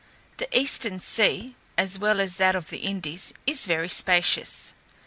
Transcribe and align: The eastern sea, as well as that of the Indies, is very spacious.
The 0.37 0.47
eastern 0.57 0.99
sea, 0.99 1.55
as 1.77 1.99
well 1.99 2.19
as 2.19 2.37
that 2.37 2.55
of 2.55 2.69
the 2.69 2.79
Indies, 2.79 3.35
is 3.45 3.67
very 3.67 3.87
spacious. 3.89 4.73